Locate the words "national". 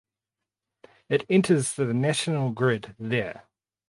1.93-2.49